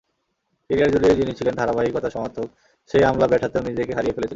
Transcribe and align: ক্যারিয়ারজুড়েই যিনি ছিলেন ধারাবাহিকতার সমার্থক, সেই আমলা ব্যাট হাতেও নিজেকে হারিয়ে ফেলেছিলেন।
ক্যারিয়ারজুড়েই 0.69 1.15
যিনি 1.15 1.31
ছিলেন 1.33 1.53
ধারাবাহিকতার 1.55 2.11
সমার্থক, 2.11 2.47
সেই 2.89 3.03
আমলা 3.03 3.27
ব্যাট 3.27 3.41
হাতেও 3.43 3.61
নিজেকে 3.61 3.91
হারিয়ে 3.93 4.15
ফেলেছিলেন। 4.15 4.29